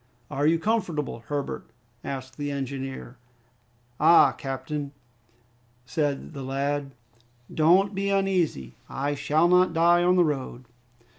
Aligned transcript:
"Are 0.31 0.47
you 0.47 0.57
comfortable, 0.57 1.19
Herbert?" 1.27 1.67
asked 2.03 2.35
the 2.37 2.49
engineer. 2.49 3.17
"Ah, 3.99 4.31
captain," 4.31 4.93
replied 5.85 6.33
the 6.33 6.41
lad, 6.41 6.95
"don't 7.53 7.93
be 7.93 8.09
uneasy, 8.09 8.73
I 8.89 9.13
shall 9.13 9.47
not 9.47 9.73
die 9.73 10.01
on 10.03 10.15
the 10.15 10.25
road!" 10.25 10.65